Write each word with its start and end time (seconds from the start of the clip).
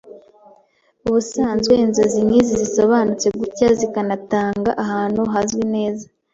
Ubusanzwe 1.07 1.73
inzozi 1.83 2.19
nk’izi 2.25 2.53
zisobanutse 2.61 3.27
gutya 3.39 3.67
zikanatanga 3.79 4.71
ahantu 4.83 5.21
hazwi 5.33 5.63
neza 5.75 6.05